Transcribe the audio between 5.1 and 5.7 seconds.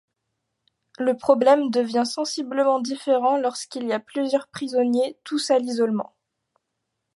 tous à